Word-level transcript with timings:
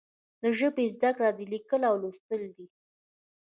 د 0.41 0.43
ژبې 0.59 0.85
زده 0.95 1.09
کړه 1.17 1.29
لیکل 1.51 1.81
او 1.89 1.95
لوستل 2.01 2.41
دي. 2.55 2.67